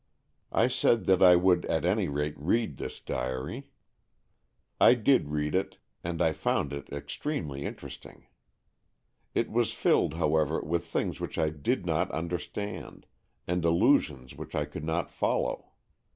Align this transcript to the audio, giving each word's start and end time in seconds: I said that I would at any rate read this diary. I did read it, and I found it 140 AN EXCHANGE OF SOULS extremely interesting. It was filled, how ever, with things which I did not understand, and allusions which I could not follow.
I 0.51 0.67
said 0.67 1.05
that 1.05 1.21
I 1.21 1.35
would 1.35 1.63
at 1.67 1.85
any 1.85 2.07
rate 2.07 2.33
read 2.35 2.77
this 2.77 2.99
diary. 2.99 3.67
I 4.79 4.95
did 4.95 5.29
read 5.29 5.53
it, 5.53 5.77
and 6.03 6.23
I 6.23 6.33
found 6.33 6.73
it 6.73 6.89
140 6.89 6.93
AN 6.93 7.03
EXCHANGE 7.03 7.03
OF 7.03 7.03
SOULS 7.03 7.03
extremely 7.03 7.65
interesting. 7.67 8.27
It 9.35 9.51
was 9.51 9.73
filled, 9.73 10.15
how 10.15 10.37
ever, 10.37 10.59
with 10.61 10.87
things 10.87 11.19
which 11.19 11.37
I 11.37 11.51
did 11.51 11.85
not 11.85 12.09
understand, 12.09 13.05
and 13.45 13.63
allusions 13.63 14.33
which 14.33 14.55
I 14.55 14.65
could 14.65 14.83
not 14.83 15.11
follow. 15.11 15.73